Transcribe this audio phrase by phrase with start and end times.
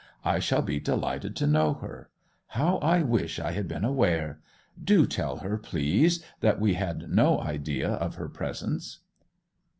[0.25, 2.09] I shall be delighted to know her.
[2.57, 4.41] How I wish I had been aware!
[4.83, 9.01] Do tell her, please, that we had no idea of her presence.